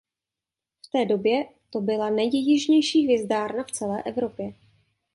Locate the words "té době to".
0.91-1.81